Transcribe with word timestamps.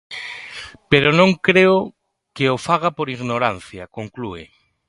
"Pero 0.91 1.09
non 1.19 1.29
creo 1.47 1.77
que 2.35 2.45
o 2.55 2.57
faga 2.67 2.89
por 2.97 3.07
ignorancia", 3.15 3.83
conclúe. 3.97 4.43